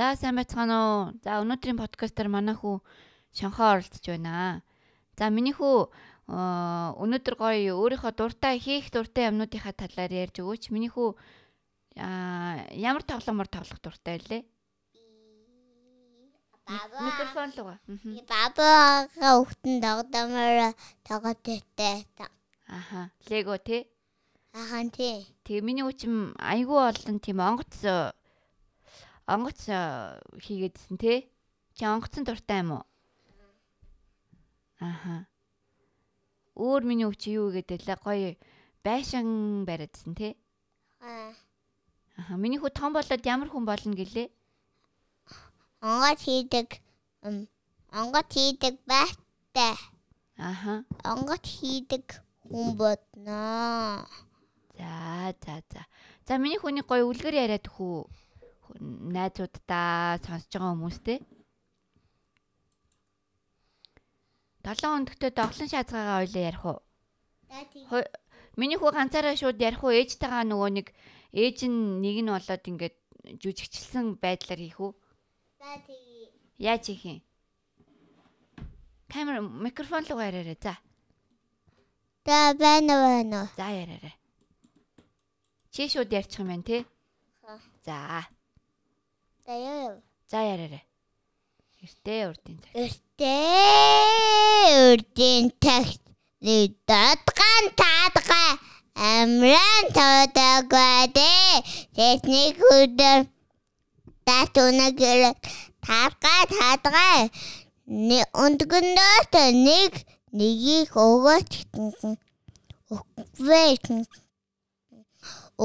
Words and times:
За 0.00 0.14
сайн 0.16 0.38
байцгаана 0.40 0.76
уу. 0.80 1.00
За 1.20 1.44
өнөөдрийн 1.44 1.76
подкастаар 1.76 2.32
манай 2.32 2.56
хүү 2.56 2.80
Шанхаа 3.36 3.76
оролцож 3.76 4.00
байна. 4.08 4.64
За 5.12 5.28
миний 5.28 5.52
хүү 5.52 5.92
өнөөдөр 7.04 7.36
гоё 7.36 7.76
өөрийнхөө 7.76 8.12
дуртай 8.16 8.56
хийх 8.64 8.88
дуртай 8.88 9.28
юмнуудынхаа 9.28 9.76
талаар 9.76 10.08
ярьж 10.08 10.40
өгөөч. 10.40 10.72
Миний 10.72 10.88
хүү 10.88 11.12
ямар 12.00 13.04
тоглоомор 13.04 13.52
тоглох 13.52 13.76
дуртай 13.84 14.24
лээ? 14.24 14.40
Микрофон 16.64 17.52
л 17.52 17.60
угаа. 17.60 17.78
Бабаага 18.24 19.28
өгтөн 19.36 19.84
тоглоомор 19.84 20.72
тоглоод 21.04 21.44
байтай. 21.44 22.08
Аха. 22.72 23.12
Лего 23.28 23.60
тий? 23.60 23.84
Ахан 24.56 24.88
тий. 24.88 25.28
Тэгээ 25.44 25.60
миний 25.60 25.84
хүчим 25.84 26.32
айгүй 26.40 26.88
олон 26.88 27.20
тийм 27.20 27.44
онгоц 27.44 27.84
онгоц 29.30 29.60
хийгээдсэн 30.42 30.96
тий? 30.98 31.30
Чи 31.78 31.86
онгоцон 31.86 32.26
дуртай 32.26 32.66
юм 32.66 32.82
уу? 32.82 32.84
Аха. 34.82 35.30
Өөр 36.58 36.82
миний 36.82 37.06
хүч 37.06 37.30
юу 37.30 37.54
гэдэлээ 37.54 37.98
гоё 38.02 38.34
байшин 38.82 39.62
бариадсэн 39.68 40.12
тий? 40.18 40.32
Аа. 40.98 41.30
Аха. 42.18 42.34
Миний 42.34 42.58
хүү 42.58 42.74
том 42.74 42.90
болоод 42.90 43.22
ямар 43.22 43.48
хүн 43.48 43.64
болно 43.70 43.94
гэлээ? 43.94 44.28
Онгоц 45.80 46.20
хийдэг 46.26 46.82
онгоц 47.22 48.28
хийдэг 48.34 48.74
байтай. 48.90 49.78
Аха. 50.36 50.82
Онгоц 51.06 51.44
хийдэг 51.46 52.18
хүн 52.50 52.74
бодноо. 52.74 54.04
За 54.74 55.32
за 55.44 55.54
за. 55.70 55.82
За 56.26 56.34
миний 56.42 56.58
хүний 56.58 56.82
гоё 56.82 57.06
үлгэр 57.06 57.34
яриад 57.46 57.66
хүү 57.70 58.10
найзуудаа 58.78 60.20
сонсож 60.22 60.52
байгаа 60.54 60.72
хүмүүстэй. 60.74 61.18
Долоон 64.64 64.96
өндөгтөө 65.02 65.30
доглон 65.34 65.68
шаазгаагаа 65.72 66.22
ойлоо 66.22 66.42
ярих 66.44 66.64
уу? 66.68 66.78
Миний 68.60 68.78
хүү 68.78 68.92
ганцаараа 68.92 69.34
шууд 69.40 69.58
ярих 69.58 69.82
уу? 69.82 69.96
Ээжтэйгээ 69.96 70.44
нөгөө 70.46 70.70
нэг 70.76 70.86
ээж 71.32 71.58
нь 71.66 72.04
нэг 72.04 72.16
нь 72.20 72.32
болоод 72.34 72.64
ингээд 72.68 72.96
жүжигчлсэн 73.40 74.20
байдлаар 74.20 74.60
хийх 74.60 74.78
үү? 74.84 74.92
За 75.60 75.70
тэгье. 75.86 76.28
Яаж 76.60 76.84
хийх 76.86 77.04
юм? 77.08 77.18
Камер 79.08 79.40
микрофон 79.40 80.04
руу 80.06 80.20
яриараа. 80.20 80.58
За. 80.60 80.74
За 82.26 82.54
байна 82.54 82.94
байна. 83.00 83.40
За 83.56 83.66
яриараа. 83.72 84.14
Чи 85.72 85.88
шууд 85.88 86.12
ярьчих 86.12 86.40
юм 86.40 86.48
байна 86.52 86.68
тий? 86.68 86.84
За. 87.84 88.28
За 89.50 89.56
яа. 89.58 89.98
За 90.30 90.40
яриараа. 90.46 90.82
Эртээ 91.82 92.22
урдын 92.30 92.56
цаг. 92.62 92.72
Эртээ 92.82 93.34
урдын 94.92 95.44
цагт 95.64 96.02
дадган 96.90 97.64
таадгаа 97.80 98.50
амран 98.94 99.84
таадагаа 99.96 101.02
техник 101.98 102.56
өдөр 102.76 103.20
татунагэр 104.26 105.22
таадгаа 105.86 106.42
таадгаа 106.54 107.18
нэг 108.08 108.24
өндгөндөөс 108.44 109.26
нэг 109.66 109.92
нэгийг 110.38 110.90
өгөөч 111.06 111.52
өгвээ 112.94 113.70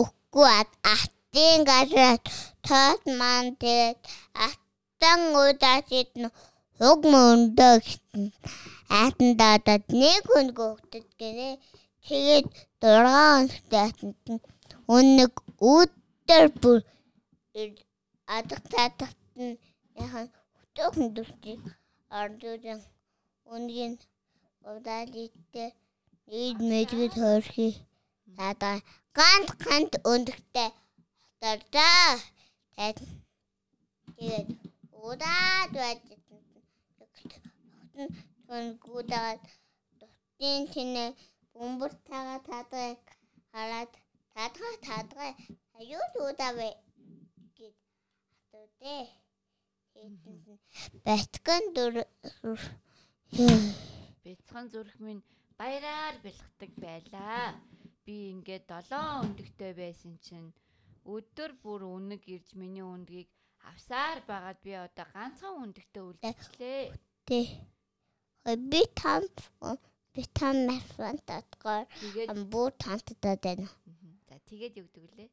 өггүй 0.00 0.48
атын 0.94 1.58
газар 1.68 2.18
тот 2.68 3.00
ман 3.20 3.44
тэгээд 3.62 3.98
atan 4.46 5.20
удааsid 5.42 6.10
уг 6.88 7.00
мөндөө 7.12 7.76
atan 9.02 9.30
даадад 9.40 9.84
нэг 10.02 10.22
хүн 10.32 10.48
гогдод 10.58 11.06
гинэ 11.20 11.50
тэгээд 12.06 12.46
6 12.82 13.14
хоногтой 13.14 13.82
атанд 13.88 14.24
өнөг 14.96 15.32
өдөр 15.74 16.44
бүр 16.60 16.78
адах 18.36 18.62
татахт 18.72 19.20
нь 19.44 19.54
яхан 20.02 20.26
хөтөөхөн 20.56 21.06
дүрчиг 21.14 21.62
ардуудан 22.20 22.80
өнгийн 23.54 23.94
удаадитэ 24.70 25.64
нийт 26.30 26.58
мэжгэд 26.70 27.14
хөрхи 27.22 27.68
тадаа 28.36 28.78
ганц 29.18 29.48
ганц 29.64 29.92
өндөртэй. 30.12 30.70
Хатардаа 31.40 32.10
тэгээд 34.16 34.48
удаад 35.08 35.72
байж 35.82 36.00
тун 38.46 38.66
гудаад 38.84 39.42
тутын 39.98 40.62
тэнэ 40.74 41.04
бөмбөр 41.54 41.92
тага 42.08 42.36
таадаг 42.48 42.98
хараад 43.52 43.92
таадгаа 44.34 44.74
таадгаа 44.86 45.30
аюул 45.78 46.14
удаа 46.28 46.52
гэд 47.56 47.76
хатуудээ 48.30 49.04
Бэтгэн 51.04 51.64
дүр 51.76 51.94
Бяцхан 54.24 54.66
зүрх 54.72 54.96
минь 55.04 55.22
баяраар 55.58 56.16
бэлгдэг 56.24 56.72
байлаа. 56.84 57.54
Би 58.04 58.14
ингээд 58.34 58.64
7 58.68 59.22
өндөгтэй 59.22 59.72
байсан 59.82 60.14
чинь 60.26 60.50
өдөр 61.04 61.50
бүр 61.62 61.84
үнэг 61.96 62.22
ирж 62.34 62.54
миний 62.60 62.84
үндгийг 62.84 63.28
авсаар 63.70 64.18
байгаад 64.28 64.58
би 64.64 64.72
одоо 64.86 65.06
ганцхан 65.14 65.54
үндэгтэй 65.62 66.02
үлдчихлээ. 66.02 66.82
Тий. 67.28 67.46
Би 68.72 68.80
там 69.00 69.22
би 70.14 70.22
там 70.38 70.56
мафан 70.68 71.18
татгаар 71.28 71.86
бүр 72.52 72.70
тантад 72.84 73.40
байна. 73.44 73.68
За 74.28 74.34
тэгээд 74.48 74.74
юу 74.80 74.88
гэдэг 74.92 75.12
лээ? 75.16 75.30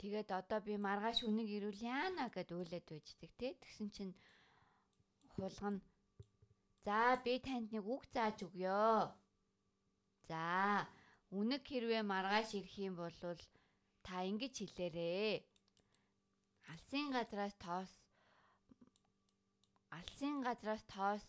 Тэгээд 0.00 0.28
одоо 0.40 0.60
би 0.60 0.74
маргааш 0.76 1.24
үнэг 1.28 1.48
ирүүл 1.56 1.80
яана 1.80 2.28
гэд 2.28 2.52
уйлаад 2.52 2.86
байждаг 2.88 3.32
тий. 3.40 3.52
Тэгсэн 3.60 3.88
чинь 3.96 4.14
хулгана 5.34 5.80
За 6.86 7.18
би 7.24 7.34
танд 7.42 7.72
нэг 7.74 7.82
үг 7.82 8.06
зааж 8.14 8.46
өгье. 8.46 9.10
За 10.30 10.86
үнэг 11.34 11.62
хэрвээ 11.66 12.02
маргааш 12.06 12.54
ирэх 12.58 12.74
юм 12.78 12.94
бол 13.00 13.14
та 14.06 14.22
ингэж 14.22 14.54
хэлээрээ. 14.62 15.42
Алсын 16.70 17.10
газраас 17.10 17.54
тоос 17.58 17.90
алсын 19.90 20.42
газраас 20.46 20.82
тоос 20.86 21.24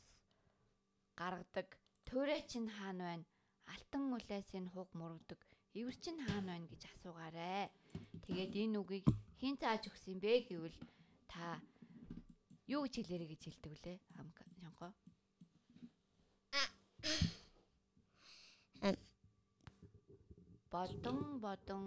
гаргадаг 1.17 1.67
төрөө 2.05 2.41
чинь 2.49 2.69
хаана 2.77 3.03
байна? 3.09 3.25
Алтан 3.73 4.03
улайсын 4.13 4.65
хуг 4.73 4.89
мургадаг 4.93 5.41
эвэр 5.73 5.97
чинь 6.03 6.21
хаана 6.27 6.53
байна 6.53 6.69
гэж 6.69 6.81
асуугаарэ. 6.93 7.73
Тэгээд 8.25 8.53
энэ 8.61 8.77
үгийг 8.81 9.05
хэн 9.41 9.55
зааж 9.61 9.83
өгсөн 9.89 10.17
бэ 10.21 10.45
гэвэл 10.49 10.77
та 11.31 11.57
юу 12.69 12.85
гэж 12.85 12.93
хэлээрэй 13.01 13.29
гэж 13.33 13.41
хэлдэг 13.45 13.71
үлээ. 13.73 13.97
Шонго. 14.13 14.43
Бодон 20.77 21.19
бодон 21.41 21.83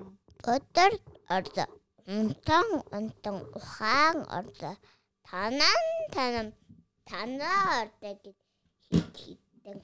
өдөр 0.55 0.93
ордо. 1.37 1.65
Унтан 2.15 2.67
унтан 2.97 3.37
ухаан 3.59 4.19
ордо. 4.39 4.71
Танан 5.29 5.85
танам 6.15 6.49
танаа 7.09 7.63
ордо 7.83 8.11
гэж 8.25 8.37
хит 8.87 9.15
хитэн. 9.23 9.79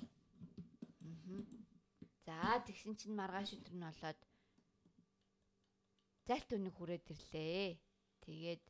За 2.27 2.59
тэгсэн 2.67 2.99
чинь 2.99 3.15
маргааш 3.15 3.51
өдөр 3.57 3.75
нь 3.79 3.87
болоод 3.87 4.19
зайлт 6.27 6.51
өнөг 6.59 6.75
хүрээд 6.75 7.07
ирлээ. 7.15 7.79
Тэгээд 8.27 8.65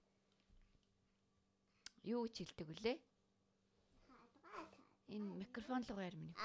юу 2.12 2.28
гэж 2.28 2.34
хэлдэг 2.36 2.66
вүлээ? 2.68 2.96
Энэ 5.16 5.32
микрофон 5.40 5.80
руу 5.88 6.04
яар 6.04 6.16
минь. 6.20 6.36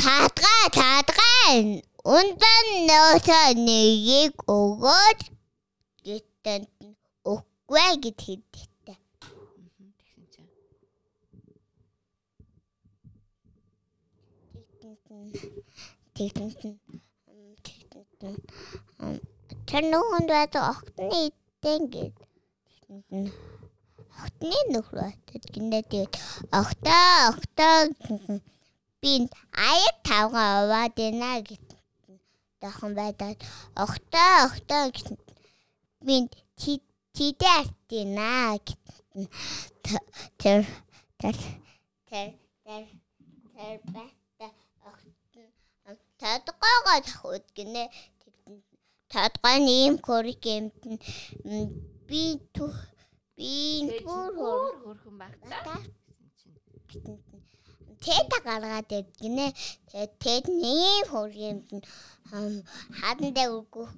Таадгаа 0.00 0.62
таадгаа 0.80 1.91
ундан 2.04 2.66
нөөсөө 2.88 3.48
нэгийг 3.66 4.34
өгөөд 4.56 5.20
гэтэл 6.06 6.64
өггүй 7.32 7.90
гэд 8.02 8.18
хэлдэг. 8.26 8.98
Тэгсэн 9.98 10.24
чинь. 10.32 10.50
Тэгсэн 16.14 16.50
Тэр 19.72 19.84
нөхөнд 19.90 20.28
бат 20.30 20.54
огтны 20.54 21.18
идэн 21.26 21.82
гэд. 21.94 22.14
Огтны 24.22 24.58
нөхрөө 24.72 25.10
гинэ 25.52 25.80
тэгээд 25.90 26.14
огтоо 26.60 27.10
огтоо 27.30 27.76
би 29.00 29.12
аяг 29.70 29.96
тавга 30.06 30.42
аваад 30.60 30.92
байна 30.94 31.40
гэт. 31.48 31.66
Дахан 32.62 32.92
байдаад 33.00 33.38
огтоо 33.82 34.34
огтоо 34.46 34.84
би 36.06 36.16
tidäärtinä 37.14 38.58
ter 39.82 40.00
ter 40.40 40.64
ter 41.20 41.36
ter 42.08 42.26
ter 43.54 43.78
бата 43.92 44.06
татгаага 46.20 46.94
тахуд 47.06 47.44
гинэ. 47.56 47.84
Татгай 49.12 49.58
ийм 49.78 49.94
хөрх 50.04 50.44
юмт 50.56 50.80
би 52.08 52.22
ту 52.54 52.64
би 53.36 53.52
бүр 54.06 54.72
хөрхөн 54.82 55.16
байх 55.20 55.34
та 55.66 55.74
тэта 58.04 58.36
гаргаад 58.46 58.90
гинэ 59.20 59.46
тэд 60.22 60.44
ийм 60.74 61.04
хөрх 61.10 61.36
юмт 61.50 61.84
хадандаа 63.00 63.48
өгөх 63.58 63.90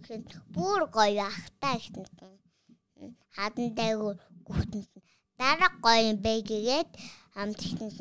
бүр 0.55 0.81
гоё 0.97 1.25
ах 1.31 1.41
та 1.62 1.71
гэсэн 1.81 2.05
хадандаа 3.37 3.91
гүхтэнд 4.47 4.89
дараа 5.41 5.73
гоё 5.85 6.01
юм 6.11 6.19
бэ 6.25 6.33
гэгээд 6.51 6.91
амтгтанд 7.41 7.97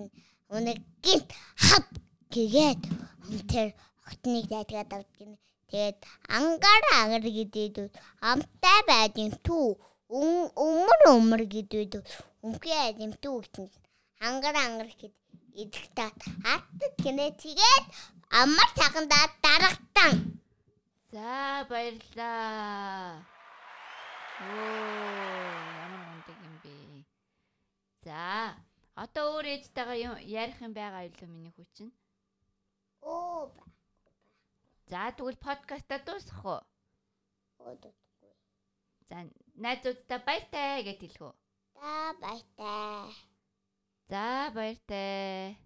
өнөг 0.55 0.79
гинт 1.05 1.29
хад 1.65 1.87
гэгээд 2.33 2.81
тэр 3.51 3.67
хотныг 4.05 4.45
дайдгаад 4.51 4.89
авд 4.95 5.09
гинэ 5.17 5.35
тэгээд 5.69 5.97
ангар 6.37 6.83
агар 7.01 7.23
гэдэг 7.37 7.75
амтай 8.29 8.79
байд 8.89 9.13
юм 9.25 9.33
түү. 9.47 9.67
Өмөр 10.13 11.01
өмөр 11.15 11.41
гэдэг 11.53 12.05
өмхий 12.45 12.77
юм 13.05 13.13
түү 13.23 13.35
гэсэн 13.41 13.67
ангар 14.27 14.55
ангар 14.65 14.89
гэд 15.01 15.13
идэх 15.61 15.85
та 15.97 16.09
хаттад 16.43 16.93
гинэ 17.03 17.27
тэгээд 17.41 17.85
амар 18.41 18.69
цагандаа 18.77 19.25
дарагтан 19.43 20.33
За 21.13 21.63
баярлаа. 21.69 23.21
Оо 24.41 24.55
ямар 25.85 26.01
мундаг 26.09 26.37
юм 26.41 26.55
бэ. 26.63 26.73
За 28.01 28.57
одоо 28.97 29.37
өөр 29.37 29.45
ээжтэйгээ 29.53 30.25
ярих 30.25 30.57
юм 30.65 30.73
байгаа 30.73 31.05
юу 31.05 31.29
миний 31.29 31.53
хүчин? 31.53 31.93
Оо. 33.05 33.53
За 34.89 35.13
тэгвэл 35.13 35.37
подкаста 35.37 36.01
дуусгах 36.01 36.41
уу? 36.45 36.61
Оо 37.61 37.73
дуусгахгүй. 37.77 38.33
За 39.05 39.17
найзуудтай 39.53 40.17
баяртай 40.17 40.81
гэж 40.81 40.97
хэлэх 40.97 41.21
үү? 41.29 41.33
За 41.77 41.93
баяртай. 42.17 43.13
За 44.09 44.51
баяртай. 44.53 45.57